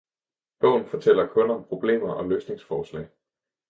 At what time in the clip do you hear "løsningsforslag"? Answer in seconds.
2.29-3.09